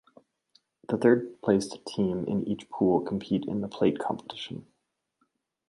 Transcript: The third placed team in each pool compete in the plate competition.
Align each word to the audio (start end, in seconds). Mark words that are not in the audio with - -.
The 0.89 0.97
third 0.97 1.39
placed 1.43 1.77
team 1.85 2.25
in 2.25 2.41
each 2.49 2.67
pool 2.71 3.01
compete 3.01 3.45
in 3.45 3.61
the 3.61 3.67
plate 3.67 3.99
competition. 3.99 4.65